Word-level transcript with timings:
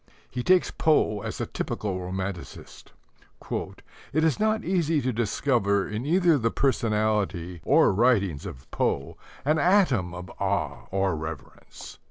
He 0.31 0.41
takes 0.41 0.71
Poe 0.71 1.19
as 1.21 1.39
a 1.39 1.45
typical 1.45 2.01
romanticist. 2.01 2.91
"It 3.51 4.23
is 4.23 4.39
not 4.39 4.63
easy 4.63 4.99
to 4.99 5.13
discover 5.13 5.87
in 5.87 6.07
either 6.07 6.39
the 6.39 6.49
personality 6.49 7.61
or 7.63 7.93
writings 7.93 8.47
of 8.47 8.71
Poe 8.71 9.15
an 9.45 9.59
atom 9.59 10.15
of 10.15 10.31
awe 10.39 10.87
or 10.89 11.15
reverence. 11.15 11.99